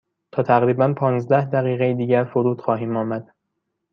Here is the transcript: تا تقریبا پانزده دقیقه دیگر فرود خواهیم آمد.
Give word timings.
تا 0.31 0.43
تقریبا 0.43 0.93
پانزده 0.93 1.45
دقیقه 1.45 1.93
دیگر 1.93 2.23
فرود 2.23 2.61
خواهیم 2.61 2.97
آمد. 2.97 3.33